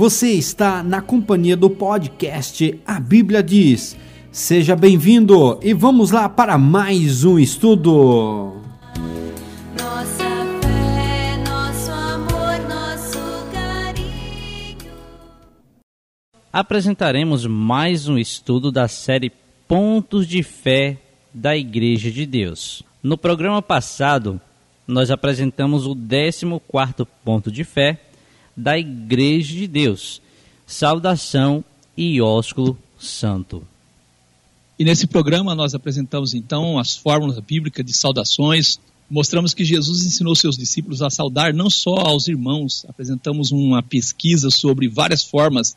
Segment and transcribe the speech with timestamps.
[0.00, 3.94] Você está na companhia do podcast A Bíblia Diz.
[4.32, 8.56] Seja bem-vindo e vamos lá para mais um estudo.
[9.78, 10.24] Nossa
[10.62, 13.18] fé, nosso amor, nosso
[13.52, 14.90] carinho.
[16.50, 19.30] apresentaremos mais um estudo da série
[19.68, 20.96] Pontos de Fé
[21.34, 22.82] da Igreja de Deus.
[23.02, 24.40] No programa passado,
[24.88, 28.00] nós apresentamos o 14º ponto de fé
[28.60, 30.20] da Igreja de Deus,
[30.66, 31.64] saudação
[31.96, 33.66] e ósculo santo.
[34.78, 38.78] E nesse programa nós apresentamos então as fórmulas bíblicas de saudações,
[39.10, 44.50] mostramos que Jesus ensinou seus discípulos a saudar não só aos irmãos, apresentamos uma pesquisa
[44.50, 45.76] sobre várias formas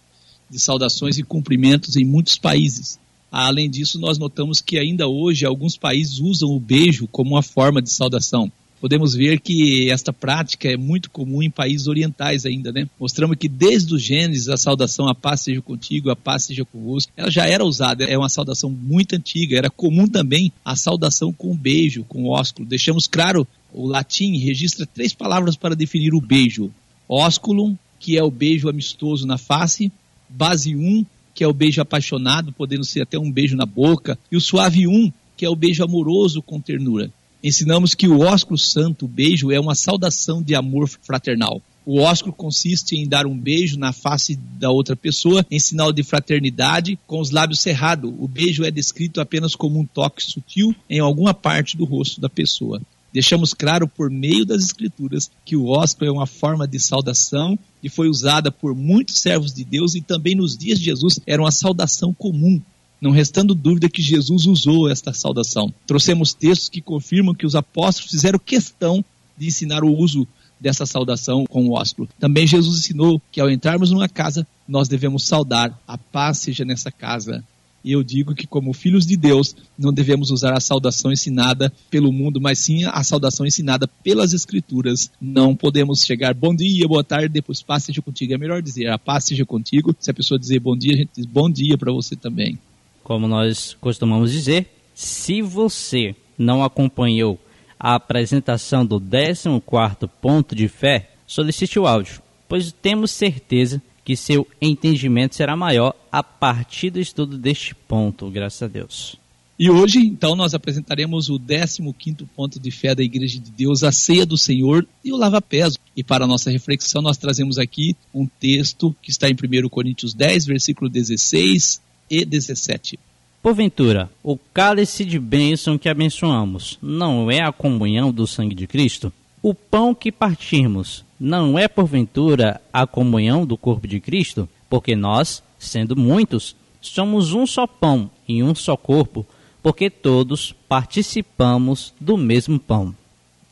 [0.49, 2.99] de saudações e cumprimentos em muitos países.
[3.31, 7.81] Além disso, nós notamos que ainda hoje alguns países usam o beijo como uma forma
[7.81, 8.51] de saudação.
[8.83, 12.85] Podemos ver que esta prática é muito comum em países orientais ainda, né?
[12.99, 17.09] Mostramos que desde o Gênesis a saudação a paz seja contigo, a paz seja convosco,
[17.15, 21.55] ela já era usada, é uma saudação muito antiga, era comum também a saudação com
[21.55, 22.67] beijo, com ósculo.
[22.67, 26.69] Deixamos claro, o latim registra três palavras para definir o beijo.
[27.07, 29.93] Ósculum, que é o beijo amistoso na face,
[30.27, 34.41] basium, que é o beijo apaixonado, podendo ser até um beijo na boca, e o
[34.41, 37.09] suavium, que é o beijo amoroso com ternura
[37.43, 41.61] ensinamos que o ósculo santo, o beijo, é uma saudação de amor fraternal.
[41.85, 46.01] O ósculo consiste em dar um beijo na face da outra pessoa em sinal de
[46.01, 48.13] fraternidade com os lábios cerrados.
[48.17, 52.29] O beijo é descrito apenas como um toque sutil em alguma parte do rosto da
[52.29, 52.81] pessoa.
[53.11, 57.89] Deixamos claro por meio das escrituras que o ósculo é uma forma de saudação e
[57.89, 61.51] foi usada por muitos servos de Deus e também nos dias de Jesus era uma
[61.51, 62.61] saudação comum
[63.03, 65.73] não restando dúvida que Jesus usou esta saudação.
[65.85, 69.03] Trouxemos textos que confirmam que os apóstolos fizeram questão
[69.37, 70.25] de ensinar o uso
[70.57, 72.07] dessa saudação com o ósculo.
[72.17, 76.89] Também Jesus ensinou que ao entrarmos numa casa, nós devemos saudar, a paz seja nessa
[76.89, 77.43] casa.
[77.83, 82.13] E eu digo que, como filhos de Deus, não devemos usar a saudação ensinada pelo
[82.13, 85.11] mundo, mas sim a saudação ensinada pelas Escrituras.
[85.19, 88.33] Não podemos chegar bom dia, boa tarde, depois paz seja contigo.
[88.33, 89.93] É melhor dizer a paz seja contigo.
[89.99, 92.57] Se a pessoa dizer bom dia, a gente diz bom dia para você também
[93.03, 97.39] como nós costumamos dizer, se você não acompanhou
[97.79, 104.47] a apresentação do 14º ponto de fé, solicite o áudio, pois temos certeza que seu
[104.61, 109.17] entendimento será maior a partir do estudo deste ponto, graças a Deus.
[109.57, 113.91] E hoje, então, nós apresentaremos o 15º ponto de fé da Igreja de Deus, a
[113.91, 115.77] ceia do Senhor e o lava-pés.
[115.95, 120.13] E para a nossa reflexão, nós trazemos aqui um texto que está em 1 Coríntios
[120.13, 122.99] 10, versículo 16 e 17.
[123.41, 129.11] Porventura, o cálice de bênção que abençoamos não é a comunhão do sangue de Cristo?
[129.41, 134.47] O pão que partimos não é porventura a comunhão do corpo de Cristo?
[134.69, 139.25] Porque nós, sendo muitos, somos um só pão e um só corpo,
[139.61, 142.95] porque todos participamos do mesmo pão.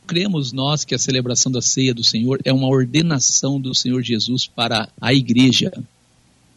[0.08, 4.48] Cremos nós que a celebração da ceia do Senhor é uma ordenação do Senhor Jesus
[4.48, 5.72] para a igreja.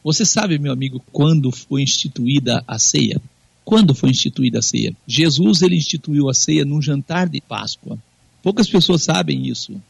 [0.05, 3.19] Você sabe, meu amigo, quando foi instituída a ceia?
[3.65, 4.95] Quando foi instituída a ceia?
[5.07, 7.99] Jesus ele instituiu a ceia num jantar de Páscoa.
[8.43, 9.81] Poucas pessoas sabem isso.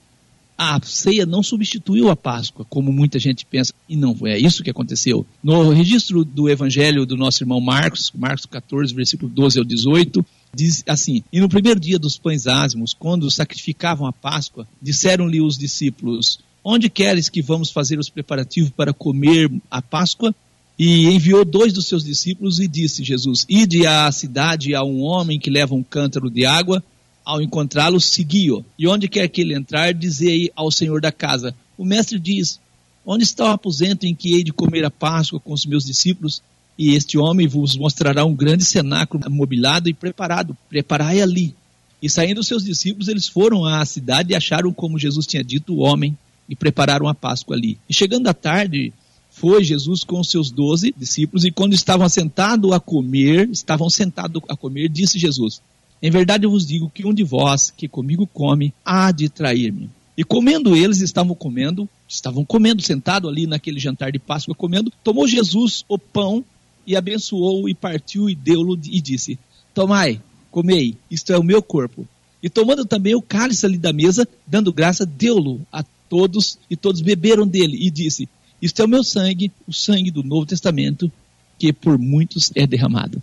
[0.57, 4.71] A ceia não substituiu a Páscoa, como muita gente pensa, e não é isso que
[4.71, 5.27] aconteceu.
[5.43, 10.85] No registro do evangelho do nosso irmão Marcos, Marcos 14, versículo 12 ao 18, diz
[10.87, 16.39] assim: E no primeiro dia dos pães ázimos, quando sacrificavam a Páscoa, disseram-lhe os discípulos:
[16.67, 20.35] Onde queres que vamos fazer os preparativos para comer a Páscoa?
[20.79, 25.39] E enviou dois dos seus discípulos e disse: Jesus, ide à cidade a um homem
[25.39, 26.83] que leva um cântaro de água.
[27.23, 28.65] Ao encontrá-lo, segui-o.
[28.79, 32.59] E onde quer que ele entrar, dizei ao senhor da casa: O mestre diz:
[33.05, 36.43] Onde está o aposento em que hei de comer a Páscoa com os meus discípulos?
[36.79, 40.57] E este homem vos mostrará um grande cenáculo mobilado e preparado.
[40.69, 41.55] Preparai ali.
[42.03, 45.75] E saindo os seus discípulos, eles foram à cidade e acharam como Jesus tinha dito
[45.75, 46.17] o homem
[46.49, 47.79] e prepararam a Páscoa ali.
[47.89, 48.93] E chegando à tarde,
[49.31, 54.41] foi Jesus com os seus doze discípulos, e quando estavam sentados a comer, estavam sentados
[54.49, 55.61] a comer, disse Jesus:
[56.01, 59.91] Em verdade eu vos digo que um de vós que comigo come há de trair-me.
[60.17, 65.27] E comendo eles, estavam comendo, estavam comendo, sentado ali naquele jantar de Páscoa, comendo, tomou
[65.27, 66.45] Jesus o pão
[66.87, 69.37] e abençoou e partiu e deu-lo e disse:
[69.75, 70.21] Tomai,
[70.51, 72.07] comei, isto é o meu corpo.
[72.41, 75.83] E tomando também o cálice ali da mesa, dando graça, deu-lo a
[76.15, 78.29] todos e todos beberam dele e disse:
[78.63, 81.11] Isto é o meu sangue, o sangue do Novo Testamento,
[81.59, 83.21] que por muitos é derramado.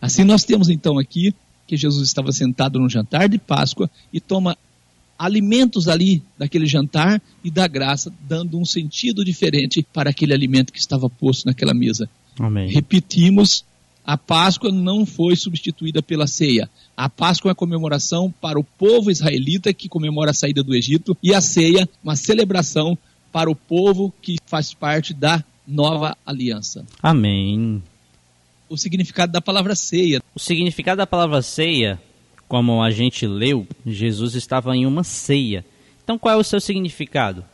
[0.00, 1.34] Assim nós temos então aqui
[1.66, 4.56] que Jesus estava sentado no jantar de Páscoa e toma
[5.18, 10.78] alimentos ali daquele jantar e da graça, dando um sentido diferente para aquele alimento que
[10.78, 12.08] estava posto naquela mesa.
[12.38, 12.70] Amém.
[12.70, 13.64] Repetimos,
[14.06, 16.70] a Páscoa não foi substituída pela ceia.
[16.96, 21.16] A Páscoa é uma comemoração para o povo israelita que comemora a saída do Egito
[21.20, 22.96] e a ceia, uma celebração
[23.32, 26.86] para o povo que faz parte da nova aliança.
[27.02, 27.82] Amém.
[28.68, 30.22] O significado da palavra ceia.
[30.32, 32.00] O significado da palavra ceia,
[32.46, 35.64] como a gente leu, Jesus estava em uma ceia.
[36.04, 37.44] Então qual é o seu significado?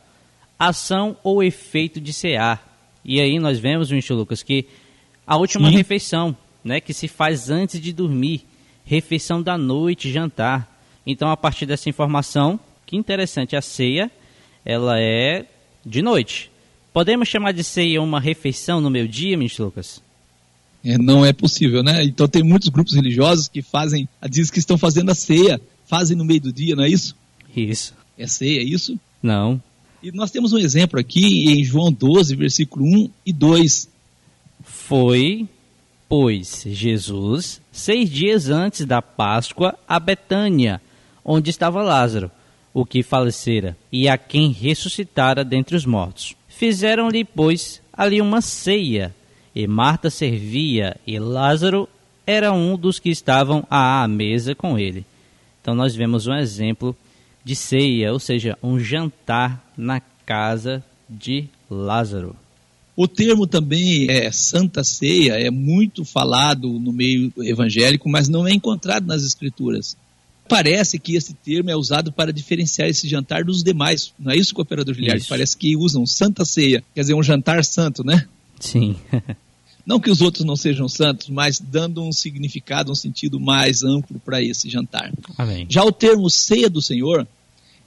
[0.59, 3.01] Ação ou efeito de cear.
[3.03, 4.67] E aí nós vemos, Ministro Lucas, que
[5.25, 5.77] a última Sim.
[5.77, 8.45] refeição, né, que se faz antes de dormir,
[8.85, 10.69] refeição da noite, jantar.
[11.05, 14.11] Então a partir dessa informação, que interessante, a ceia,
[14.65, 15.45] ela é
[15.85, 16.51] de noite.
[16.93, 20.01] Podemos chamar de ceia uma refeição no meu dia, Ministro Lucas?
[20.83, 22.03] É, não é possível, né?
[22.03, 26.25] Então tem muitos grupos religiosos que fazem, dizem que estão fazendo a ceia, fazem no
[26.25, 27.15] meio do dia, não é isso?
[27.55, 27.93] Isso.
[28.17, 28.99] É ceia, é isso?
[29.21, 29.61] Não.
[30.01, 33.89] E nós temos um exemplo aqui em João 12, versículo 1 e 2.
[34.63, 35.47] Foi,
[36.15, 40.79] pois, Jesus, seis dias antes da Páscoa, a Betânia,
[41.25, 42.29] onde estava Lázaro,
[42.71, 46.35] o que falecera, e a quem ressuscitara dentre os mortos.
[46.47, 49.11] Fizeram-lhe, pois, ali uma ceia,
[49.55, 51.89] e Marta servia, e Lázaro
[52.27, 55.03] era um dos que estavam à mesa com ele.
[55.63, 56.95] Então nós vemos um exemplo
[57.43, 62.35] de ceia, ou seja, um jantar na casa de Lázaro.
[62.95, 68.53] O termo também é Santa Ceia, é muito falado no meio evangélico, mas não é
[68.53, 69.97] encontrado nas escrituras.
[70.47, 74.13] Parece que esse termo é usado para diferenciar esse jantar dos demais.
[74.19, 75.25] Não é isso, cooperador Giliardi?
[75.27, 78.27] Parece que usam Santa Ceia, quer dizer, um jantar santo, né?
[78.59, 78.95] Sim.
[79.85, 84.17] Não que os outros não sejam santos, mas dando um significado, um sentido mais amplo
[84.17, 85.11] para esse jantar.
[85.37, 85.67] Amém.
[85.69, 87.27] Já o termo ceia do Senhor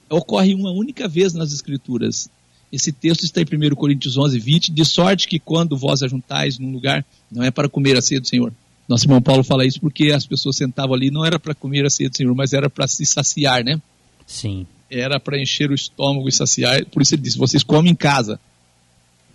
[0.07, 2.29] ocorre uma única vez nas Escrituras.
[2.71, 6.71] Esse texto está em 1 Coríntios 11, 20, de sorte que quando vós ajuntais num
[6.71, 8.53] lugar, não é para comer a ceia do Senhor.
[8.87, 11.89] Nosso irmão Paulo fala isso porque as pessoas sentavam ali, não era para comer a
[11.89, 13.81] ceia do Senhor, mas era para se saciar, né?
[14.25, 14.65] Sim.
[14.89, 18.39] Era para encher o estômago e saciar, por isso ele disse, vocês comem em casa.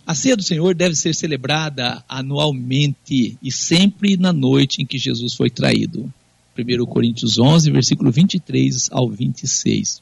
[0.05, 5.33] A ceia do Senhor deve ser celebrada anualmente e sempre na noite em que Jesus
[5.33, 6.11] foi traído.
[6.57, 10.01] 1 Coríntios 11, versículo 23 ao 26.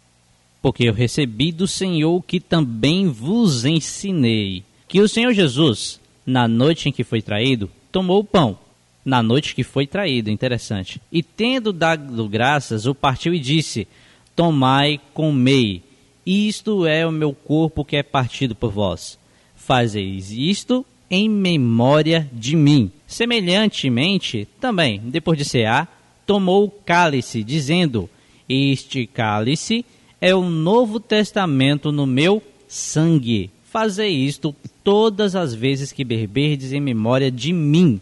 [0.61, 4.63] Porque eu recebi do Senhor o que também vos ensinei.
[4.87, 8.57] Que o Senhor Jesus, na noite em que foi traído, tomou o pão.
[9.03, 11.01] Na noite que foi traído, interessante.
[11.11, 13.87] E tendo dado graças, o partiu e disse:
[14.35, 15.81] Tomai, comei.
[16.23, 19.17] Isto é o meu corpo que é partido por vós.
[19.55, 22.91] Fazeis isto em memória de mim.
[23.07, 28.07] Semelhantemente, também, depois de cear, tomou o cálice, dizendo:
[28.47, 29.83] Este cálice
[30.21, 33.49] é o novo testamento no meu sangue.
[33.65, 37.99] Fazei isto todas as vezes que beberdes em memória de mim.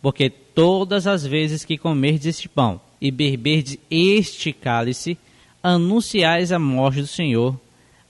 [0.00, 5.18] Porque todas as vezes que comerdes este pão e beberdes este cálice,
[5.62, 7.58] anunciais a morte do Senhor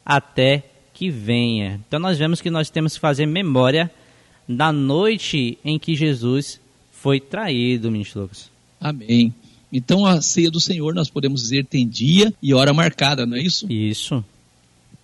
[0.04, 0.64] até
[0.94, 1.80] que venha.
[1.86, 3.90] Então nós vemos que nós temos que fazer memória
[4.48, 6.60] da noite em que Jesus
[6.90, 8.50] foi traído, ministro Lucas.
[8.80, 9.34] Amém.
[9.72, 13.42] Então a ceia do Senhor, nós podemos dizer, tem dia e hora marcada, não é
[13.42, 13.70] isso?
[13.70, 14.24] Isso.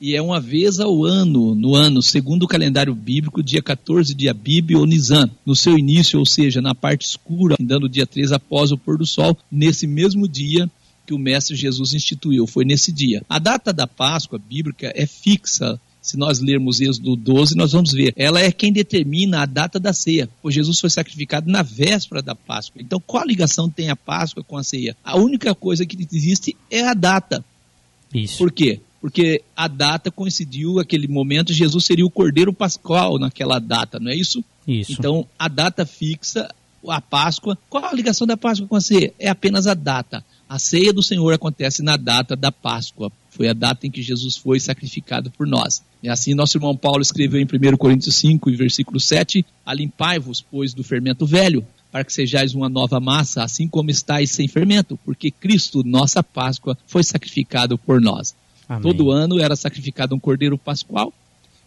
[0.00, 4.28] E é uma vez ao ano, no ano, segundo o calendário bíblico, dia 14 de
[4.28, 8.72] Abib ou Nisan, no seu início, ou seja, na parte escura, dando dia 3 após
[8.72, 10.68] o pôr do sol, nesse mesmo dia
[11.06, 13.22] que o Mestre Jesus instituiu, foi nesse dia.
[13.28, 15.78] A data da Páscoa bíblica é fixa.
[16.04, 18.12] Se nós lermos Êxodo 12, nós vamos ver.
[18.14, 22.34] Ela é quem determina a data da ceia, pois Jesus foi sacrificado na véspera da
[22.34, 22.82] Páscoa.
[22.82, 24.94] Então, qual a ligação tem a Páscoa com a ceia?
[25.02, 27.42] A única coisa que existe é a data.
[28.12, 28.36] Isso.
[28.36, 28.82] Por quê?
[29.00, 34.14] Porque a data coincidiu, aquele momento, Jesus seria o Cordeiro Pascual naquela data, não é
[34.14, 34.44] isso?
[34.68, 34.92] Isso.
[34.92, 36.54] Então, a data fixa,
[36.86, 37.56] a Páscoa.
[37.70, 39.14] Qual a ligação da Páscoa com a ceia?
[39.18, 40.22] É apenas a data.
[40.54, 43.10] A ceia do Senhor acontece na data da Páscoa.
[43.28, 45.82] Foi a data em que Jesus foi sacrificado por nós.
[46.00, 50.72] E assim, nosso irmão Paulo escreveu em 1 Coríntios 5, e versículo 7, Alimpai-vos, pois,
[50.72, 55.28] do fermento velho, para que sejais uma nova massa, assim como estáis sem fermento, porque
[55.28, 58.32] Cristo, nossa Páscoa, foi sacrificado por nós.
[58.68, 58.80] Amém.
[58.80, 61.12] Todo ano era sacrificado um cordeiro pascual,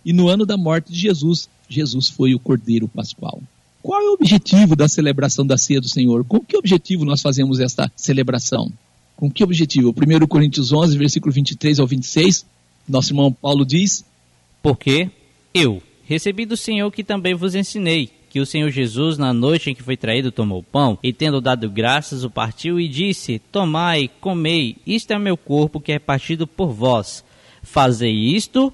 [0.06, 3.44] e no ano da morte de Jesus, Jesus foi o cordeiro pascual.
[3.82, 6.24] Qual é o objetivo da celebração da ceia do Senhor?
[6.26, 8.72] Com que objetivo nós fazemos esta celebração?
[9.16, 9.90] Com que objetivo?
[9.90, 12.46] 1 Coríntios 11, versículo 23 ao 26,
[12.88, 14.06] nosso irmão Paulo diz:
[14.62, 15.10] Porque
[15.54, 19.76] eu recebi do Senhor que também vos ensinei, que o Senhor Jesus, na noite em
[19.76, 24.78] que foi traído, tomou pão e, tendo dado graças, o partiu e disse: Tomai, comei,
[24.86, 27.24] isto é meu corpo que é partido por vós.
[27.64, 28.72] Fazei isto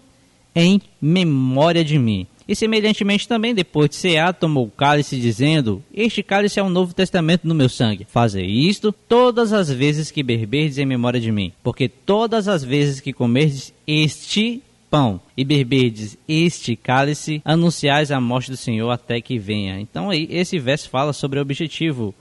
[0.56, 2.28] em memória de mim.
[2.48, 6.94] E semelhantemente também, depois de cear, tomou o cálice, dizendo: Este cálice é o novo
[6.94, 8.06] testamento no meu sangue.
[8.10, 11.54] Fazei isto todas as vezes que beberdes em memória de mim.
[11.64, 18.52] Porque todas as vezes que comerdes este pão e beberdes este cálice, anunciais a morte
[18.52, 19.80] do Senhor até que venha.
[19.80, 22.14] Então aí, esse verso fala sobre o objetivo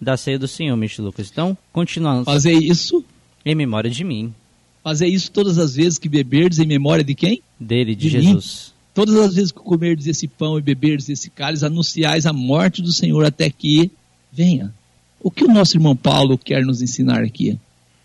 [0.00, 1.02] da ceia do Senhor, Mr.
[1.02, 1.28] Lucas.
[1.30, 2.24] Então, continuando.
[2.24, 3.04] Fazer isso,
[3.44, 4.34] Em memória de mim,
[4.82, 7.40] fazer isso todas as vezes que beberdes em memória de quem?
[7.58, 8.40] dele, de, De mim.
[8.98, 12.92] Todas as vezes que comerdes esse pão e beberdes esse cálice, anunciais a morte do
[12.92, 13.92] Senhor até que
[14.32, 14.74] venha.
[15.20, 17.56] O que o nosso irmão Paulo quer nos ensinar aqui?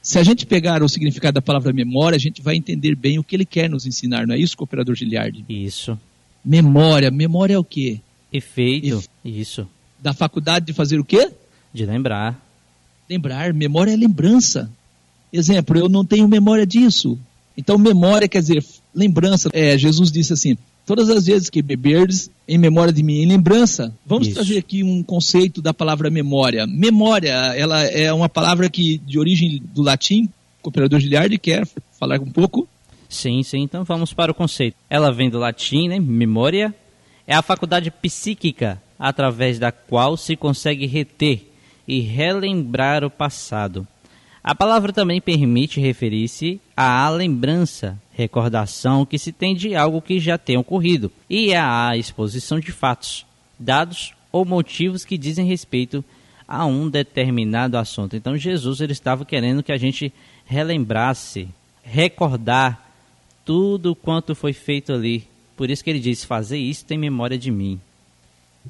[0.03, 3.23] Se a gente pegar o significado da palavra memória, a gente vai entender bem o
[3.23, 5.43] que ele quer nos ensinar, não é isso, cooperador Giliardi?
[5.49, 5.97] Isso.
[6.45, 7.99] Memória, memória é o quê?
[8.31, 9.03] Efeito.
[9.25, 9.67] Isso.
[9.99, 11.31] Da faculdade de fazer o quê?
[11.73, 12.39] De lembrar.
[13.09, 14.71] Lembrar, memória é lembrança.
[15.31, 17.17] Exemplo, eu não tenho memória disso.
[17.57, 19.49] Então, memória quer dizer lembrança.
[19.51, 23.93] É, Jesus disse assim: todas as vezes que beberdes, em memória de mim, em lembrança.
[24.05, 24.35] Vamos Isso.
[24.35, 26.67] trazer aqui um conceito da palavra memória.
[26.67, 30.25] Memória, ela é uma palavra que de origem do latim.
[30.59, 31.67] O cooperador Giliardi quer
[31.99, 32.67] falar um pouco.
[33.09, 33.61] Sim, sim.
[33.61, 34.75] Então vamos para o conceito.
[34.89, 35.99] Ela vem do latim, né?
[35.99, 36.73] Memória.
[37.25, 41.49] É a faculdade psíquica através da qual se consegue reter
[41.87, 43.87] e relembrar o passado.
[44.43, 50.37] A palavra também permite referir-se à lembrança, recordação que se tem de algo que já
[50.37, 53.25] tem ocorrido, e à exposição de fatos,
[53.59, 56.03] dados ou motivos que dizem respeito
[56.47, 58.15] a um determinado assunto.
[58.15, 60.13] Então Jesus ele estava querendo que a gente
[60.45, 61.47] relembrasse,
[61.83, 62.91] recordar
[63.45, 65.27] tudo quanto foi feito ali.
[65.55, 67.79] Por isso que ele diz: fazer isso em memória de mim.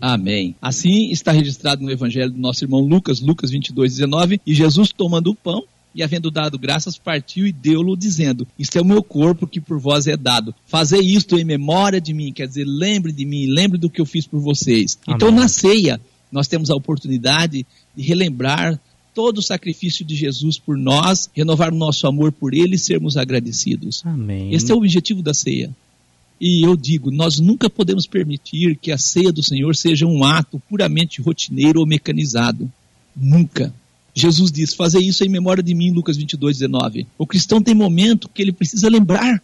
[0.02, 0.56] Amém.
[0.62, 4.42] Assim está registrado no Evangelho do nosso irmão Lucas, Lucas 22, 19.
[4.46, 5.64] E Jesus, tomando o pão
[5.96, 9.80] e havendo dado graças, partiu e deu-lo, dizendo: Isto é o meu corpo que por
[9.80, 10.54] vós é dado.
[10.66, 14.06] Fazei isto em memória de mim, quer dizer, lembre de mim, lembre do que eu
[14.06, 14.98] fiz por vocês.
[15.06, 15.16] Amém.
[15.16, 18.80] Então, na ceia, nós temos a oportunidade de relembrar
[19.14, 23.16] todo o sacrifício de Jesus por nós, renovar o nosso amor por ele e sermos
[23.16, 24.02] agradecidos.
[24.04, 24.54] Amém.
[24.54, 25.70] Esse é o objetivo da ceia.
[26.42, 30.62] E eu digo, nós nunca podemos permitir que a ceia do Senhor seja um ato
[30.68, 32.70] puramente rotineiro ou mecanizado.
[33.16, 33.74] Nunca.
[34.14, 37.08] Jesus diz: Fazer isso em memória de mim, Lucas 22, 19.
[37.18, 39.42] O cristão tem momento que ele precisa lembrar.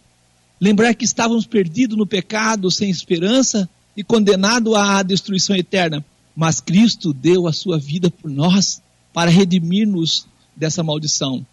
[0.60, 6.04] Lembrar que estávamos perdidos no pecado, sem esperança e condenados à destruição eterna.
[6.36, 8.80] Mas Cristo deu a sua vida por nós
[9.12, 11.44] para redimir-nos dessa maldição.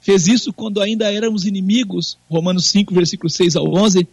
[0.00, 4.06] Fez isso quando ainda éramos inimigos, Romanos 5, versículo 6 ao 11.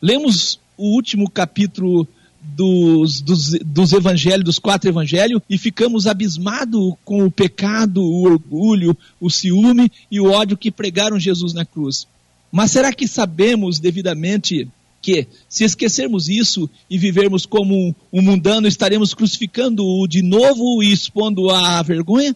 [0.00, 2.06] Lemos o último capítulo
[2.54, 8.96] dos, dos, dos evangelhos, dos quatro evangelhos, e ficamos abismados com o pecado, o orgulho,
[9.20, 12.06] o ciúme e o ódio que pregaram Jesus na cruz.
[12.50, 14.68] Mas será que sabemos devidamente
[15.02, 21.50] que, se esquecermos isso e vivermos como um, mundano, estaremos crucificando-o de novo e expondo
[21.50, 22.34] à vergonha?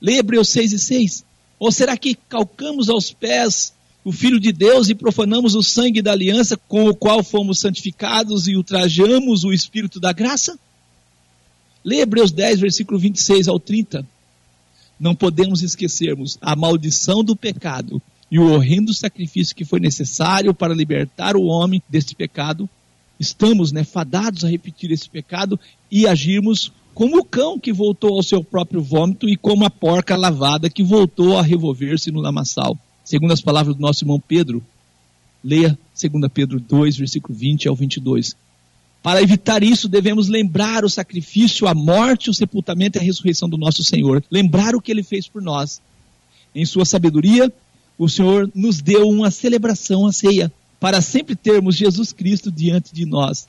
[0.00, 1.24] Leia Hebreus 6 e 6.
[1.58, 3.72] Ou será que calcamos aos pés
[4.04, 8.48] o Filho de Deus e profanamos o sangue da aliança com o qual fomos santificados
[8.48, 10.58] e ultrajamos o Espírito da graça?
[11.84, 14.06] Leia Hebreus 10, versículo 26 ao 30.
[14.98, 20.74] Não podemos esquecermos a maldição do pecado e o horrendo sacrifício que foi necessário para
[20.74, 22.68] libertar o homem deste pecado.
[23.18, 25.58] Estamos né, fadados a repetir esse pecado
[25.90, 30.16] e agirmos como o cão que voltou ao seu próprio vômito e como a porca
[30.16, 32.76] lavada que voltou a revolver-se no lamaçal.
[33.10, 34.64] Segundo as palavras do nosso irmão Pedro,
[35.42, 38.36] leia 2 Pedro 2, versículo 20 ao 22.
[39.02, 43.58] Para evitar isso, devemos lembrar o sacrifício, a morte, o sepultamento e a ressurreição do
[43.58, 44.22] nosso Senhor.
[44.30, 45.82] Lembrar o que ele fez por nós.
[46.54, 47.52] Em sua sabedoria,
[47.98, 53.04] o Senhor nos deu uma celebração, a ceia, para sempre termos Jesus Cristo diante de
[53.06, 53.48] nós.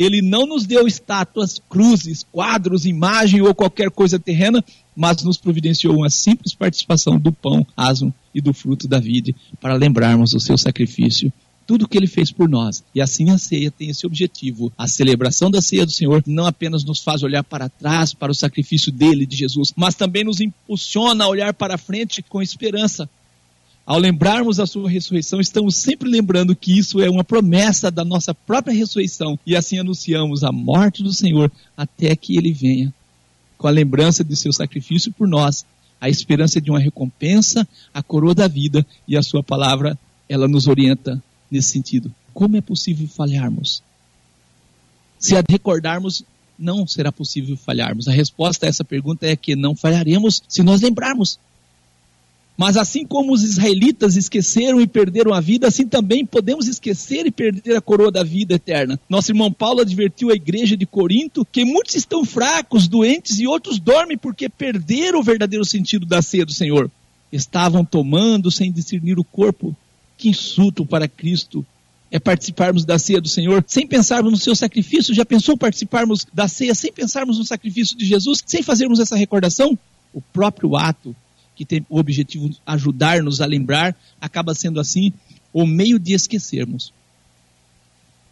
[0.00, 4.64] Ele não nos deu estátuas, cruzes, quadros, imagem ou qualquer coisa terrena,
[4.96, 9.74] mas nos providenciou uma simples participação do pão, asno e do fruto da vide, para
[9.74, 11.30] lembrarmos o seu sacrifício,
[11.66, 12.82] tudo que ele fez por nós.
[12.94, 14.72] E assim a ceia tem esse objetivo.
[14.78, 18.34] A celebração da ceia do Senhor não apenas nos faz olhar para trás, para o
[18.34, 23.06] sacrifício dele, de Jesus, mas também nos impulsiona a olhar para frente com esperança.
[23.90, 28.32] Ao lembrarmos a sua ressurreição, estamos sempre lembrando que isso é uma promessa da nossa
[28.32, 32.94] própria ressurreição e assim anunciamos a morte do Senhor até que ele venha.
[33.58, 35.66] Com a lembrança de seu sacrifício por nós,
[36.00, 40.68] a esperança de uma recompensa, a coroa da vida e a sua palavra, ela nos
[40.68, 41.20] orienta
[41.50, 42.14] nesse sentido.
[42.32, 43.82] Como é possível falharmos?
[45.18, 46.22] Se a recordarmos
[46.56, 48.06] não será possível falharmos?
[48.06, 51.40] A resposta a essa pergunta é que não falharemos se nós lembrarmos.
[52.60, 57.30] Mas assim como os israelitas esqueceram e perderam a vida, assim também podemos esquecer e
[57.30, 59.00] perder a coroa da vida eterna.
[59.08, 63.78] Nosso irmão Paulo advertiu a igreja de Corinto que muitos estão fracos, doentes e outros
[63.78, 66.90] dormem porque perderam o verdadeiro sentido da ceia do Senhor.
[67.32, 69.74] Estavam tomando sem discernir o corpo.
[70.18, 71.64] Que insulto para Cristo
[72.10, 75.14] é participarmos da ceia do Senhor sem pensarmos no seu sacrifício.
[75.14, 79.78] Já pensou participarmos da ceia sem pensarmos no sacrifício de Jesus, sem fazermos essa recordação?
[80.12, 81.16] O próprio ato
[81.60, 85.12] que tem o objetivo de ajudar-nos a lembrar, acaba sendo assim
[85.52, 86.90] o meio de esquecermos.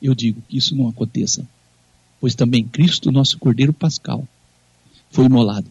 [0.00, 1.46] Eu digo que isso não aconteça,
[2.18, 4.26] pois também Cristo, nosso Cordeiro Pascal,
[5.10, 5.68] foi imolado.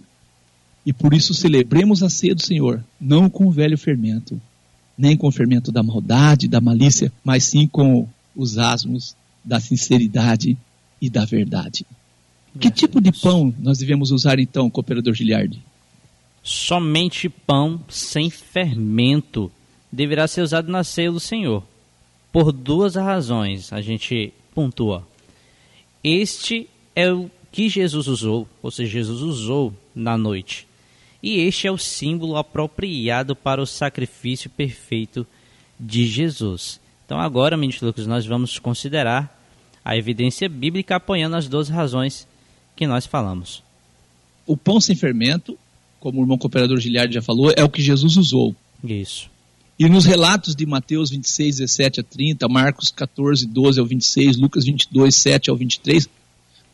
[0.86, 4.40] E por isso celebremos a ceia do Senhor, não com o velho fermento,
[4.96, 10.56] nem com o fermento da maldade, da malícia, mas sim com os asmos da sinceridade
[11.02, 11.88] e da verdade.
[12.60, 15.60] Que tipo de pão nós devemos usar então, cooperador Giliardi?
[16.48, 19.52] Somente pão sem fermento
[19.92, 21.62] deverá ser usado na ceia do Senhor.
[22.32, 25.06] Por duas razões a gente pontua.
[26.02, 30.66] Este é o que Jesus usou, ou seja, Jesus usou na noite.
[31.22, 35.28] E este é o símbolo apropriado para o sacrifício perfeito
[35.78, 36.80] de Jesus.
[37.06, 39.38] Então agora, ministro Lucas, nós vamos considerar
[39.84, 42.26] a evidência bíblica apoiando as duas razões
[42.74, 43.62] que nós falamos.
[44.46, 45.60] O pão sem fermento
[46.08, 48.56] como o irmão cooperador Giliardi já falou, é o que Jesus usou.
[48.82, 49.30] Isso.
[49.78, 54.64] E nos relatos de Mateus 26, 17 a 30, Marcos 14, 12 ao 26, Lucas
[54.64, 56.08] 22, 7 ao 23,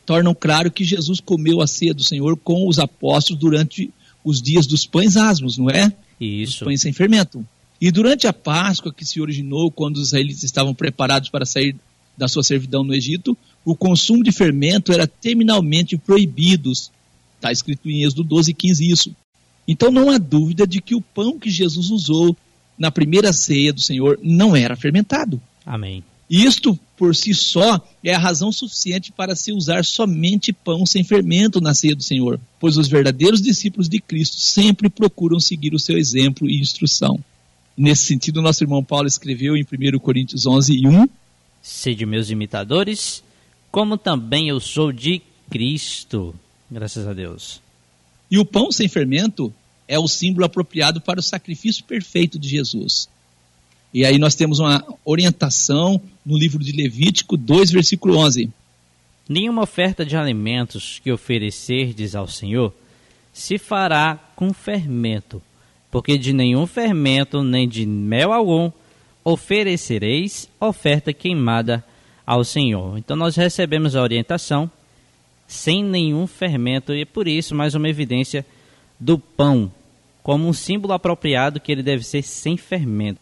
[0.06, 3.90] tornam claro que Jesus comeu a ceia do Senhor com os apóstolos durante
[4.22, 5.92] os dias dos pães asmos, não é?
[6.20, 6.58] Isso.
[6.58, 7.44] Os pães sem fermento.
[7.80, 11.74] E durante a Páscoa que se originou quando os israelitas estavam preparados para sair
[12.16, 16.70] da sua servidão no Egito, o consumo de fermento era terminalmente proibido.
[16.70, 19.16] Está escrito em Êxodo 12, 15 isso.
[19.66, 22.36] Então não há dúvida de que o pão que Jesus usou
[22.78, 25.40] na primeira ceia do Senhor não era fermentado.
[25.64, 26.02] Amém.
[26.28, 31.60] Isto por si só é a razão suficiente para se usar somente pão sem fermento
[31.60, 35.98] na ceia do Senhor, pois os verdadeiros discípulos de Cristo sempre procuram seguir o seu
[35.98, 37.22] exemplo e instrução.
[37.76, 41.08] Nesse sentido, nosso irmão Paulo escreveu em 1 Coríntios 11, 1:
[41.60, 43.22] Sede meus imitadores,
[43.70, 46.34] como também eu sou de Cristo.
[46.70, 47.63] Graças a Deus.
[48.34, 49.54] E o pão sem fermento
[49.86, 53.08] é o símbolo apropriado para o sacrifício perfeito de Jesus.
[53.92, 58.50] E aí nós temos uma orientação no livro de Levítico 2, versículo 11.
[59.28, 62.74] Nenhuma oferta de alimentos que oferecerdes ao Senhor
[63.32, 65.40] se fará com fermento,
[65.88, 68.68] porque de nenhum fermento nem de mel algum
[69.22, 71.84] oferecereis oferta queimada
[72.26, 72.98] ao Senhor.
[72.98, 74.68] Então nós recebemos a orientação
[75.46, 78.44] sem nenhum fermento e por isso mais uma evidência
[78.98, 79.70] do pão
[80.24, 83.20] como um símbolo apropriado que ele deve ser sem fermento.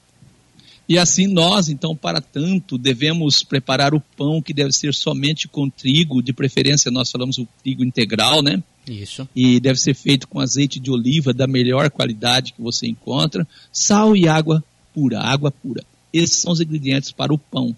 [0.88, 5.68] E assim nós, então, para tanto, devemos preparar o pão que deve ser somente com
[5.68, 8.62] trigo, de preferência nós falamos o trigo integral, né?
[8.87, 9.28] Isso.
[9.35, 14.16] E deve ser feito com azeite de oliva da melhor qualidade que você encontra, sal
[14.16, 14.62] e água
[14.94, 15.85] pura, água pura.
[16.12, 17.74] Esses são os ingredientes para o pão.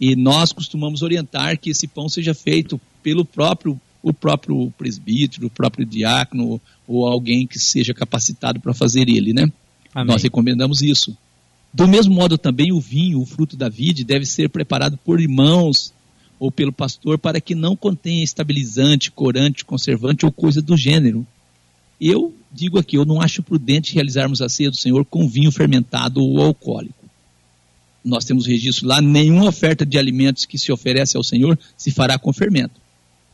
[0.00, 5.50] E nós costumamos orientar que esse pão seja feito pelo próprio o próprio presbítero, o
[5.50, 9.50] próprio diácono ou alguém que seja capacitado para fazer ele, né?
[9.94, 10.12] Amém.
[10.12, 11.16] Nós recomendamos isso.
[11.72, 15.92] Do mesmo modo também o vinho, o fruto da vide, deve ser preparado por irmãos
[16.38, 21.26] ou pelo pastor para que não contenha estabilizante, corante, conservante ou coisa do gênero.
[22.00, 26.22] Eu digo aqui, eu não acho prudente realizarmos a ceia do Senhor com vinho fermentado
[26.22, 26.97] ou alcoólico.
[28.04, 32.18] Nós temos registro lá, nenhuma oferta de alimentos que se oferece ao Senhor se fará
[32.18, 32.80] com fermento.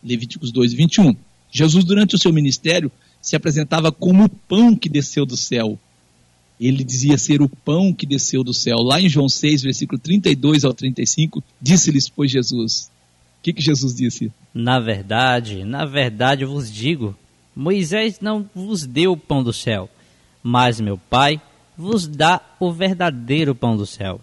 [0.02, 1.14] Levíticos 2, 21.
[1.50, 5.78] Jesus, durante o seu ministério, se apresentava como o pão que desceu do céu.
[6.60, 8.78] Ele dizia ser o pão que desceu do céu.
[8.78, 12.90] Lá em João 6, versículo 32 ao 35, disse-lhes, pois, Jesus.
[13.38, 14.32] O que, que Jesus disse?
[14.52, 17.16] Na verdade, na verdade vos digo:
[17.54, 19.88] Moisés não vos deu o pão do céu,
[20.42, 21.40] mas meu Pai
[21.76, 24.20] vos dá o verdadeiro pão do céu.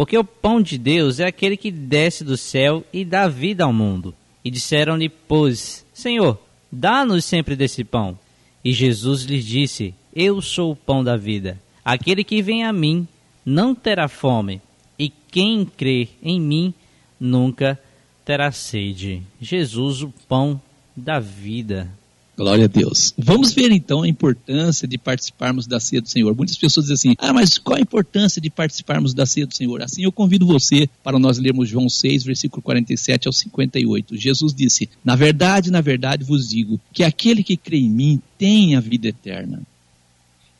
[0.00, 3.70] Porque o pão de Deus é aquele que desce do céu e dá vida ao
[3.70, 4.14] mundo.
[4.42, 6.40] E disseram-lhe, pois, Senhor,
[6.72, 8.18] dá-nos sempre desse pão.
[8.64, 11.60] E Jesus lhes disse: Eu sou o pão da vida.
[11.84, 13.06] Aquele que vem a mim
[13.44, 14.62] não terá fome,
[14.98, 16.72] e quem crê em mim
[17.20, 17.78] nunca
[18.24, 19.22] terá sede.
[19.38, 20.58] Jesus, o pão
[20.96, 21.92] da vida.
[22.40, 23.12] Glória a Deus.
[23.18, 26.34] Vamos ver então a importância de participarmos da ceia do Senhor.
[26.34, 29.82] Muitas pessoas dizem assim: ah, mas qual a importância de participarmos da ceia do Senhor?
[29.82, 34.16] Assim eu convido você para nós lermos João 6, versículo 47 ao 58.
[34.16, 38.74] Jesus disse: Na verdade, na verdade vos digo que aquele que crê em mim tem
[38.74, 39.60] a vida eterna.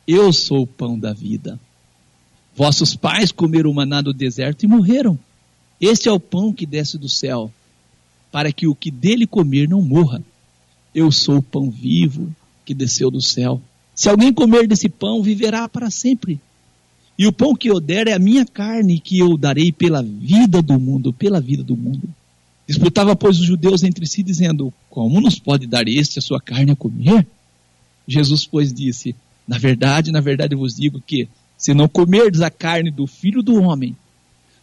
[0.07, 1.59] Eu sou o pão da vida.
[2.55, 5.17] Vossos pais comeram o maná do deserto e morreram.
[5.79, 7.51] Este é o pão que desce do céu,
[8.31, 10.21] para que o que dele comer não morra.
[10.93, 12.33] Eu sou o pão vivo
[12.65, 13.61] que desceu do céu.
[13.95, 16.39] Se alguém comer desse pão, viverá para sempre.
[17.17, 20.61] E o pão que eu der é a minha carne, que eu darei pela vida
[20.61, 22.09] do mundo, pela vida do mundo.
[22.67, 26.71] Disputava, pois, os judeus entre si, dizendo: Como nos pode dar este a sua carne
[26.71, 27.27] a comer?
[28.07, 29.15] Jesus, pois, disse:
[29.47, 31.27] Na verdade, na verdade vos digo que,
[31.57, 33.95] se não comerdes a carne do filho do homem,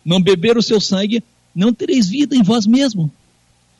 [0.05, 1.23] não beber o seu sangue,
[1.55, 3.11] não tereis vida em vós mesmo.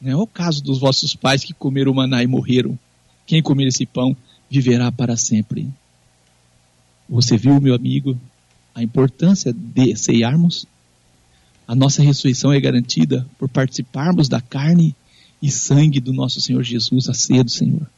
[0.00, 2.78] Não é o caso dos vossos pais que comeram maná e morreram.
[3.26, 4.16] Quem comer esse pão
[4.48, 5.68] viverá para sempre.
[7.08, 8.18] Você viu, meu amigo,
[8.74, 10.66] a importância de ceiarmos?
[11.66, 14.94] A nossa ressurreição é garantida por participarmos da carne
[15.42, 17.88] e sangue do nosso Senhor Jesus, a ceia do Senhor.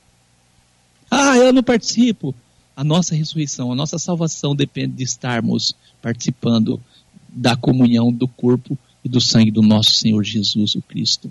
[1.11, 2.35] Ah, eu não participo.
[2.75, 6.81] A nossa ressurreição, a nossa salvação depende de estarmos participando
[7.29, 11.31] da comunhão do corpo e do sangue do nosso Senhor Jesus, o Cristo.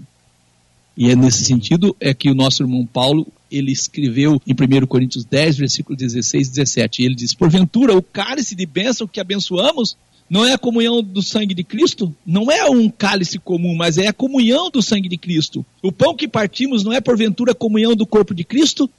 [0.95, 5.25] E é nesse sentido é que o nosso irmão Paulo, ele escreveu em 1 Coríntios
[5.25, 9.97] 10, versículo 16 e 17, ele diz, porventura o cálice de bênção que abençoamos
[10.30, 12.15] não é a comunhão do sangue de Cristo?
[12.25, 15.65] Não é um cálice comum, mas é a comunhão do sangue de Cristo.
[15.82, 18.89] O pão que partimos não é porventura a comunhão do corpo de Cristo?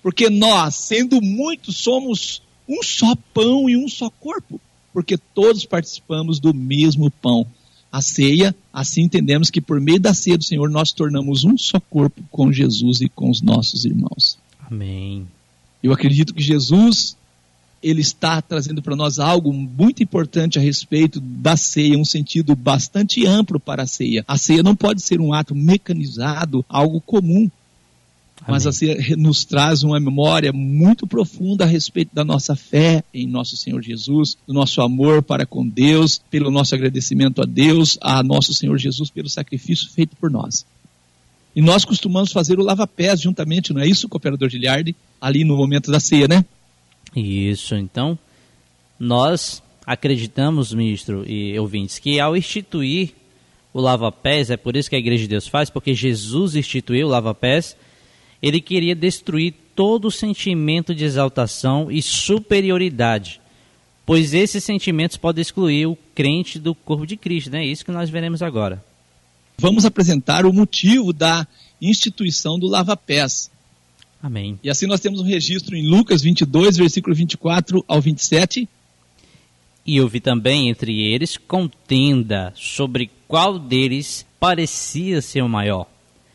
[0.00, 4.60] Porque nós, sendo muitos, somos um só pão e um só corpo,
[4.92, 7.44] porque todos participamos do mesmo pão
[7.90, 11.80] a ceia, assim entendemos que por meio da ceia do Senhor nós tornamos um só
[11.80, 14.38] corpo com Jesus e com os nossos irmãos.
[14.70, 15.26] Amém.
[15.82, 17.16] Eu acredito que Jesus
[17.82, 23.24] ele está trazendo para nós algo muito importante a respeito da ceia, um sentido bastante
[23.26, 24.24] amplo para a ceia.
[24.26, 27.48] A ceia não pode ser um ato mecanizado, algo comum.
[28.46, 33.56] Mas assim nos traz uma memória muito profunda a respeito da nossa fé em nosso
[33.56, 38.52] Senhor Jesus, do nosso amor para com Deus, pelo nosso agradecimento a Deus, a nosso
[38.52, 40.66] Senhor Jesus pelo sacrifício feito por nós.
[41.56, 44.94] E nós costumamos fazer o lava-pés juntamente, não é isso, cooperador Giliardi?
[45.18, 46.44] Ali no momento da ceia, né?
[47.16, 48.18] Isso, então,
[49.00, 53.14] nós acreditamos, ministro e ouvintes, que ao instituir
[53.72, 57.10] o lava-pés, é por isso que a Igreja de Deus faz, porque Jesus instituiu o
[57.10, 57.74] lava-pés,
[58.42, 63.40] ele queria destruir todo o sentimento de exaltação e superioridade,
[64.04, 67.62] pois esses sentimentos podem excluir o crente do corpo de Cristo, né?
[67.62, 68.82] É isso que nós veremos agora.
[69.58, 71.46] Vamos apresentar o motivo da
[71.80, 73.50] instituição do lava-pés.
[74.22, 74.58] Amém.
[74.62, 78.68] E assim nós temos um registro em Lucas 22, versículo 24 ao 27.
[79.86, 85.86] E houve também entre eles contenda sobre qual deles parecia ser o maior.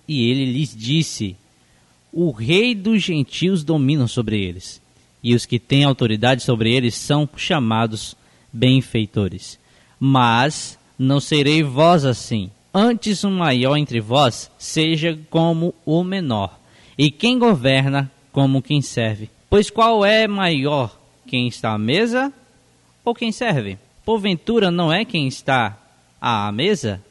[0.08, 1.36] E ele lhes disse:
[2.12, 4.82] o rei dos gentios domina sobre eles,
[5.24, 8.16] e os que têm autoridade sobre eles são chamados
[8.52, 9.60] benfeitores.
[10.00, 12.50] Mas não serei vós assim.
[12.74, 16.60] Antes o maior entre vós seja como o menor,
[16.98, 19.30] e quem governa como quem serve.
[19.50, 20.98] Pois qual é maior,
[21.28, 22.32] quem está à mesa
[23.04, 23.78] ou quem serve?
[24.06, 25.78] Porventura não é quem está
[26.20, 27.02] à mesa?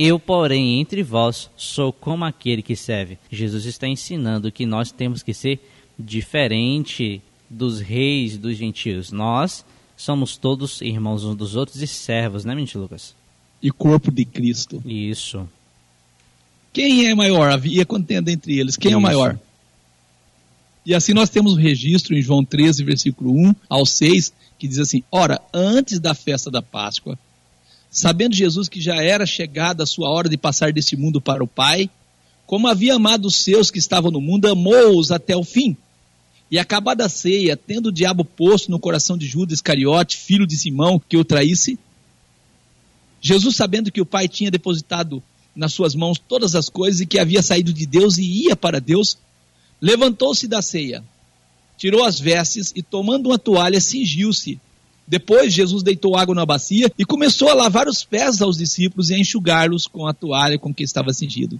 [0.00, 3.18] Eu, porém, entre vós sou como aquele que serve.
[3.28, 5.58] Jesus está ensinando que nós temos que ser
[5.98, 9.10] diferente dos reis dos gentios.
[9.10, 9.64] Nós
[9.96, 13.12] somos todos irmãos uns dos outros e servos, né, Mente Lucas?
[13.60, 14.80] E corpo de Cristo.
[14.86, 15.48] Isso.
[16.72, 17.50] Quem é maior?
[17.50, 18.76] Havia contenda entre eles.
[18.76, 18.94] Quem Isso.
[18.94, 19.36] é o maior?
[20.86, 24.78] E assim nós temos o registro em João 13, versículo 1 ao 6, que diz
[24.78, 27.18] assim: Ora, antes da festa da Páscoa,
[27.90, 31.48] sabendo Jesus que já era chegada a sua hora de passar desse mundo para o
[31.48, 31.90] Pai,
[32.46, 35.76] como havia amado os seus que estavam no mundo, amou-os até o fim.
[36.50, 40.56] E acabada a ceia, tendo o diabo posto no coração de Judas Iscariote, filho de
[40.56, 41.78] Simão, que o traísse,
[43.20, 45.22] Jesus, sabendo que o Pai tinha depositado
[45.54, 48.80] nas suas mãos todas as coisas e que havia saído de Deus e ia para
[48.80, 49.18] Deus,
[49.80, 51.02] levantou-se da ceia,
[51.76, 54.60] tirou as vestes e, tomando uma toalha, cingiu-se.
[55.08, 59.14] Depois, Jesus deitou água na bacia e começou a lavar os pés aos discípulos e
[59.14, 61.58] a enxugá-los com a toalha com que estava cingido.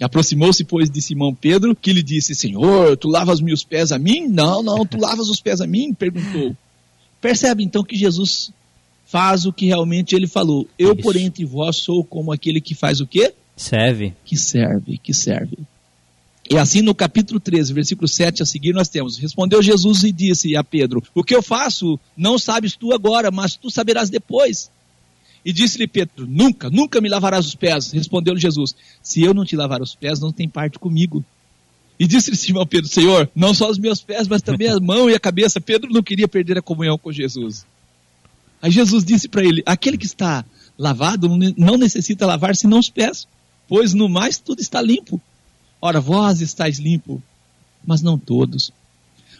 [0.00, 4.28] Aproximou-se, pois, de Simão Pedro, que lhe disse: Senhor, tu lavas meus pés a mim?
[4.28, 5.92] Não, não, tu lavas os pés a mim?
[5.92, 6.56] Perguntou.
[7.20, 8.52] Percebe então que Jesus
[9.06, 10.68] faz o que realmente ele falou.
[10.78, 11.02] Eu, Isso.
[11.02, 13.32] porém, entre vós sou como aquele que faz o quê?
[13.56, 14.12] Serve.
[14.24, 15.58] que serve, que serve.
[16.48, 20.56] E assim no capítulo 13, versículo 7 a seguir, nós temos: Respondeu Jesus e disse
[20.56, 24.70] a Pedro: O que eu faço não sabes tu agora, mas tu saberás depois.
[25.44, 27.90] E disse-lhe Pedro: Nunca, nunca me lavarás os pés.
[27.90, 31.24] Respondeu-lhe Jesus: Se eu não te lavar os pés, não tem parte comigo.
[31.98, 35.14] E disse-lhe Simão Pedro: Senhor, não só os meus pés, mas também a mão e
[35.14, 35.60] a cabeça.
[35.60, 37.66] Pedro não queria perder a comunhão com Jesus.
[38.62, 40.44] Aí Jesus disse para ele: Aquele que está
[40.78, 43.26] lavado não necessita lavar senão os pés,
[43.68, 45.20] pois no mais tudo está limpo.
[45.86, 47.22] Ora, vós estáis limpo,
[47.86, 48.72] mas não todos.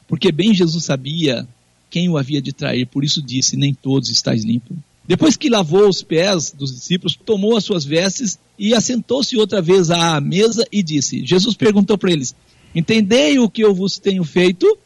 [0.06, 1.44] Porque bem Jesus sabia
[1.90, 4.72] quem o havia de trair, por isso disse: Nem todos estáis limpo.
[5.04, 9.90] Depois que lavou os pés dos discípulos, tomou as suas vestes e assentou-se outra vez
[9.90, 12.32] à mesa e disse: Jesus perguntou para eles:
[12.72, 14.78] Entendei o que eu vos tenho feito?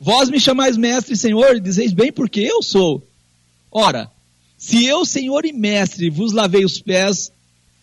[0.00, 3.02] Vós me chamais mestre e senhor, e dizeis bem porque eu sou.
[3.72, 4.08] Ora,
[4.56, 7.32] se eu, senhor e mestre, vos lavei os pés,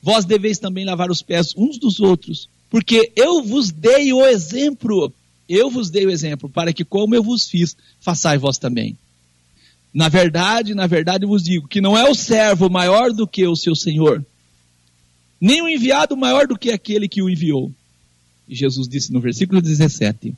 [0.06, 5.12] vós deveis também lavar os pés uns dos outros, porque eu vos dei o exemplo.
[5.50, 8.96] Eu vos dei o exemplo, para que, como eu vos fiz, façai vós também.
[9.92, 13.56] Na verdade, na verdade vos digo que não é o servo maior do que o
[13.56, 14.24] seu senhor,
[15.42, 17.72] nem o enviado maior do que aquele que o enviou.
[18.48, 20.36] E Jesus disse no versículo 17: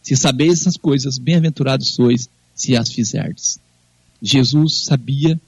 [0.00, 3.58] Se sabeis essas coisas, bem-aventurados sois se as fizerdes.
[4.22, 5.40] Jesus sabia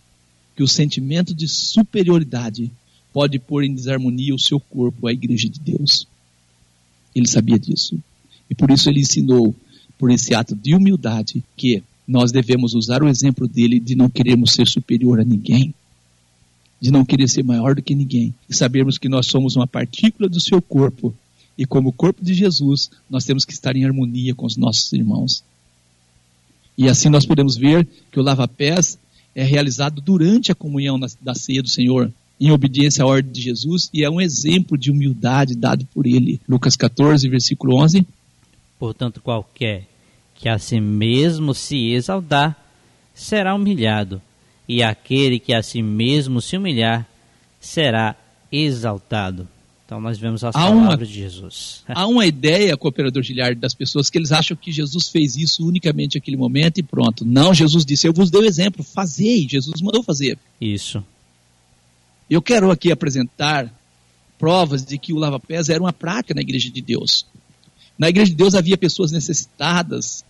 [0.57, 2.73] que o sentimento de superioridade
[3.13, 6.07] pode pôr em desarmonia o seu corpo, a igreja de Deus.
[7.15, 7.99] Ele sabia disso.
[8.49, 9.55] E por isso ele ensinou,
[9.99, 14.53] por esse ato de humildade, que nós devemos usar o exemplo dele de não querermos
[14.53, 15.75] ser superior a ninguém,
[16.81, 20.29] de não querer ser maior do que ninguém, e sabermos que nós somos uma partícula
[20.29, 21.15] do seu corpo,
[21.57, 25.45] e como corpo de Jesus, nós temos que estar em harmonia com os nossos irmãos.
[26.77, 28.99] E assim nós podemos ver que o lava-pés
[29.35, 32.13] é realizado durante a comunhão da ceia do Senhor,
[32.45, 36.41] em obediência à ordem de Jesus, e é um exemplo de humildade dado por ele.
[36.49, 38.07] Lucas 14, versículo 11.
[38.79, 39.87] Portanto, qualquer
[40.35, 42.57] que a si mesmo se exaltar
[43.15, 44.21] será humilhado,
[44.69, 47.07] e aquele que a si mesmo se humilhar
[47.61, 48.17] será
[48.51, 49.47] exaltado.
[49.87, 51.83] Então nós vemos as Há uma- palavras de Jesus.
[51.89, 56.17] Há uma ideia, cooperador Giliard, das pessoas que eles acham que Jesus fez isso unicamente
[56.17, 57.25] naquele momento e pronto.
[57.25, 60.39] Não, Jesus disse, eu vos dei o exemplo, fazei, Jesus mandou fazer.
[60.61, 61.05] Isso.
[62.33, 63.71] Eu quero aqui apresentar
[64.39, 67.27] provas de que o lava-pés era uma prática na igreja de Deus.
[67.99, 70.25] Na igreja de Deus havia pessoas necessitadas.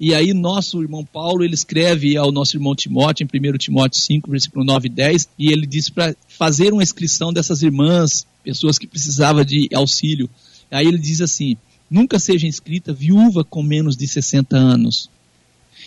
[0.00, 4.28] E aí nosso irmão Paulo, ele escreve ao nosso irmão Timóteo, em 1 Timóteo 5,
[4.28, 8.88] versículo 9 e 10, e ele diz para fazer uma inscrição dessas irmãs, pessoas que
[8.88, 10.28] precisavam de auxílio.
[10.68, 11.56] Aí ele diz assim,
[11.88, 15.08] nunca seja inscrita viúva com menos de 60 anos.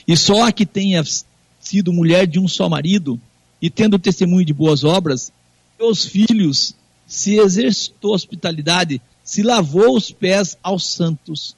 [0.07, 1.03] E só a que tenha
[1.59, 3.19] sido mulher de um só marido,
[3.63, 5.31] e tendo testemunho de boas obras,
[5.79, 6.75] os filhos,
[7.07, 11.55] se exercitou hospitalidade, se lavou os pés aos santos,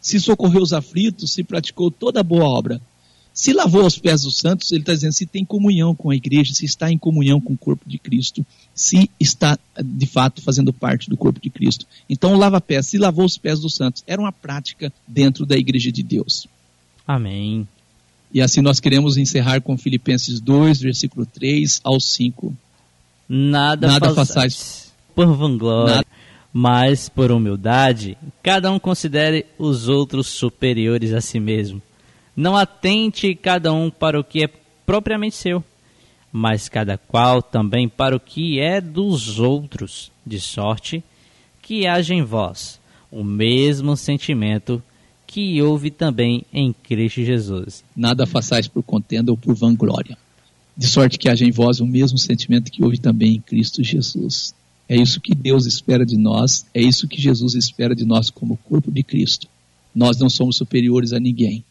[0.00, 2.80] se socorreu os aflitos, se praticou toda boa obra.
[3.34, 6.54] Se lavou os pés dos santos, ele está dizendo se tem comunhão com a igreja,
[6.54, 11.10] se está em comunhão com o corpo de Cristo, se está de fato fazendo parte
[11.10, 11.86] do corpo de Cristo.
[12.08, 16.04] Então, lava-pés, se lavou os pés dos santos, era uma prática dentro da igreja de
[16.04, 16.46] Deus.
[17.04, 17.66] Amém.
[18.32, 22.54] E assim nós queremos encerrar com Filipenses 2, versículo 3 ao 5.
[23.28, 26.06] Nada, Nada façais façais por vanglória, Nada.
[26.52, 31.82] mas por humildade, cada um considere os outros superiores a si mesmo.
[32.36, 34.50] Não atente cada um para o que é
[34.86, 35.64] propriamente seu,
[36.32, 41.02] mas cada qual também para o que é dos outros, de sorte
[41.60, 42.78] que haja em vós
[43.10, 44.97] o mesmo sentimento que
[45.62, 47.84] houve também em Cristo Jesus.
[47.94, 50.16] Nada façais por contenda ou por vanglória.
[50.76, 54.54] De sorte que haja em vós o mesmo sentimento que houve também em Cristo Jesus.
[54.88, 58.56] É isso que Deus espera de nós, é isso que Jesus espera de nós como
[58.56, 59.46] corpo de Cristo.
[59.94, 61.62] Nós não somos superiores a ninguém.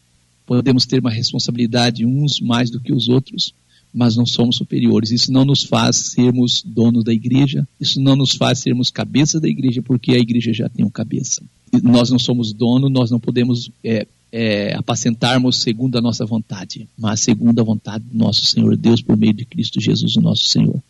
[0.46, 3.52] Podemos ter uma responsabilidade uns mais do que os outros,
[3.92, 5.10] mas não somos superiores.
[5.10, 9.48] Isso não nos faz sermos donos da igreja, isso não nos faz sermos cabeça da
[9.48, 11.42] igreja, porque a igreja já tem um cabeça.
[11.82, 17.20] Nós não somos dono, nós não podemos é, é, apacentarmos segundo a nossa vontade, mas
[17.20, 20.80] segundo a vontade do nosso Senhor Deus por meio de Cristo Jesus, o nosso Senhor.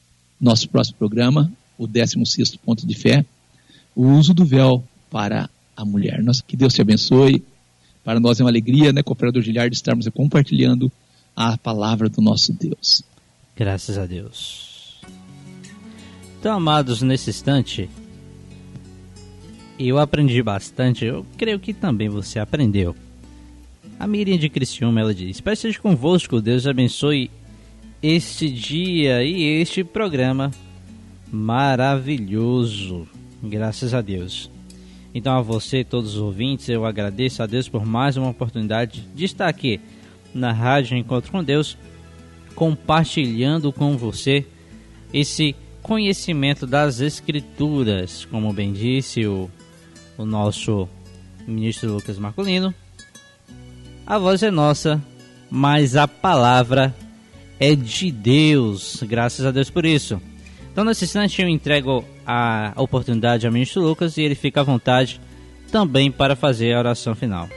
[0.41, 3.25] Nosso próximo programa, o 16 ponto de fé,
[3.95, 6.23] o uso do véu para a mulher.
[6.23, 7.43] Nós, que Deus te abençoe.
[8.05, 10.91] Para nós é uma alegria, né, Cooperador Giliard, estarmos compartilhando
[11.37, 13.03] a palavra do nosso Deus.
[13.57, 15.01] Graças a Deus.
[16.39, 17.91] Então, amados, nesse instante,
[19.79, 21.05] eu aprendi bastante.
[21.05, 22.97] Eu creio que também você aprendeu.
[23.99, 27.31] A Miriam de Criciúma, ela diz: Pai seja convosco, Deus abençoe
[28.03, 30.51] este dia e este programa
[31.31, 33.07] maravilhoso.
[33.43, 34.51] Graças a Deus.
[35.15, 39.25] Então, a você, todos os ouvintes, eu agradeço a Deus por mais uma oportunidade de
[39.25, 39.81] estar aqui
[40.35, 41.77] na Rádio Encontro com Deus,
[42.55, 44.45] compartilhando com você
[45.13, 49.51] esse conhecimento das Escrituras, como bem disse o,
[50.19, 50.89] o nosso
[51.47, 52.75] ministro Lucas Marcolino.
[54.05, 55.03] A voz é nossa,
[55.51, 56.95] mas a palavra
[57.61, 59.03] é de Deus.
[59.05, 60.21] Graças a Deus por isso.
[60.73, 65.21] Então, nesse instante, eu entrego a oportunidade ao ministro Lucas e ele fica à vontade
[65.71, 67.49] também para fazer a oração final.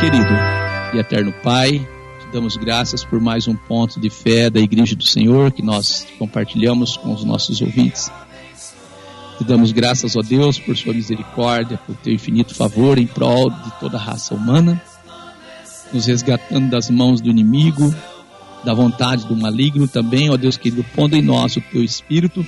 [0.00, 0.32] Querido
[0.94, 1.86] e eterno Pai,
[2.20, 6.06] te damos graças por mais um ponto de fé da Igreja do Senhor que nós
[6.18, 8.10] compartilhamos com os nossos ouvintes.
[9.38, 13.70] Te damos graças, ó Deus, por sua misericórdia, por teu infinito favor em prol de
[13.78, 14.82] toda a raça humana,
[15.92, 17.94] nos resgatando das mãos do inimigo,
[18.64, 22.44] da vontade do maligno também, ó Deus querido, pondo em nós o teu espírito,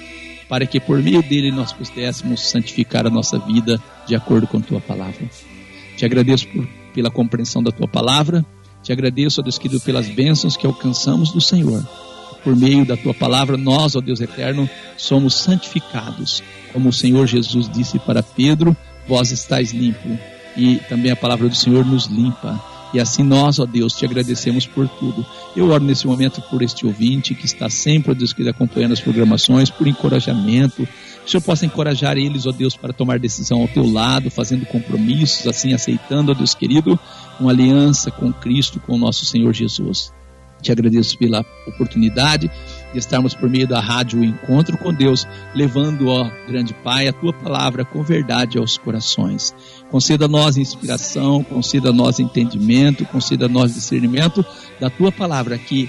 [0.48, 4.80] para que por meio dele nós pudéssemos santificar a nossa vida de acordo com tua
[4.80, 5.30] palavra.
[5.96, 8.44] Te agradeço por, pela compreensão da tua palavra,
[8.82, 11.86] te agradeço, ó Deus querido, pelas bênçãos que alcançamos do Senhor.
[12.42, 16.42] Por meio da tua palavra, nós, ó Deus eterno, somos santificados.
[16.72, 18.76] Como o Senhor Jesus disse para Pedro,
[19.06, 20.18] vós estáis limpo.
[20.56, 22.60] E também a palavra do Senhor nos limpa.
[22.92, 25.24] E assim nós, ó Deus, te agradecemos por tudo.
[25.54, 29.00] Eu oro nesse momento por este ouvinte que está sempre, ó Deus, querido, acompanhando as
[29.00, 30.86] programações, por encorajamento.
[30.86, 34.66] Que o Senhor possa encorajar eles, ó Deus, para tomar decisão ao teu lado, fazendo
[34.66, 36.98] compromissos, assim aceitando, ó Deus querido,
[37.38, 40.12] uma aliança com Cristo, com o nosso Senhor Jesus.
[40.60, 42.50] Te agradeço pela oportunidade
[42.92, 47.32] de estarmos por meio da rádio Encontro com Deus, levando, ó grande Pai, a tua
[47.32, 49.54] palavra com verdade aos corações.
[49.90, 54.44] Conceda a nós inspiração, conceda a nós entendimento, conceda a nós discernimento
[54.80, 55.88] da tua palavra que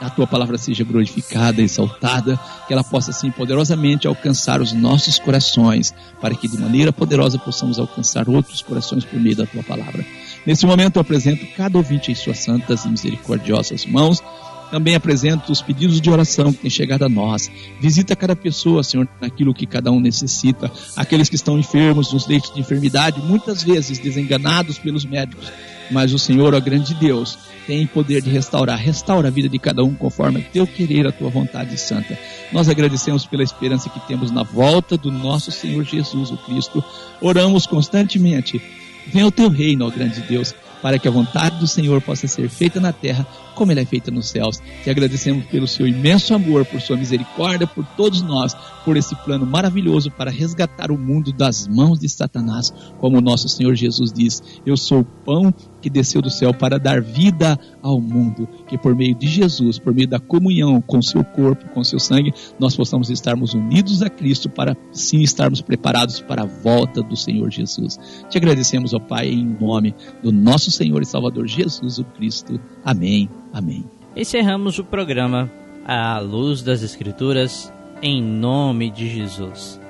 [0.00, 5.94] a tua palavra seja glorificada, exaltada, que ela possa assim poderosamente alcançar os nossos corações,
[6.20, 10.04] para que de maneira poderosa possamos alcançar outros corações por meio da tua palavra.
[10.46, 14.22] Nesse momento eu apresento cada ouvinte em suas santas e misericordiosas mãos.
[14.70, 17.48] Também apresento os pedidos de oração que têm chegado a nós.
[17.80, 20.70] Visita cada pessoa, Senhor, naquilo que cada um necessita.
[20.96, 25.52] Aqueles que estão enfermos, nos leitos de enfermidade, muitas vezes desenganados pelos médicos.
[25.90, 28.78] Mas o Senhor, ó grande Deus, tem poder de restaurar.
[28.78, 32.18] Restaura a vida de cada um conforme teu querer, a tua vontade santa.
[32.52, 36.82] Nós agradecemos pela esperança que temos na volta do nosso Senhor Jesus, o Cristo.
[37.20, 38.60] Oramos constantemente
[39.06, 42.48] Venha o teu reino, ó grande Deus, para que a vontade do Senhor possa ser
[42.48, 44.60] feita na terra como ela é feita nos céus.
[44.84, 49.44] Te agradecemos pelo seu imenso amor, por sua misericórdia, por todos nós, por esse plano
[49.44, 54.40] maravilhoso para resgatar o mundo das mãos de Satanás, como o nosso Senhor Jesus diz:
[54.64, 58.94] Eu sou o pão que desceu do céu para dar vida ao mundo, que por
[58.94, 63.10] meio de Jesus, por meio da comunhão com seu corpo, com seu sangue, nós possamos
[63.10, 67.98] estarmos unidos a Cristo para sim estarmos preparados para a volta do Senhor Jesus.
[68.28, 72.60] Te agradecemos, ó Pai, em nome do nosso Senhor e Salvador Jesus o Cristo.
[72.84, 73.28] Amém.
[73.56, 73.84] Amém.
[74.14, 75.50] Encerramos o programa
[75.82, 79.80] à luz das Escrituras, em nome de Jesus.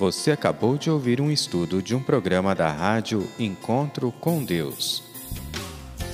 [0.00, 5.02] Você acabou de ouvir um estudo de um programa da rádio Encontro com Deus.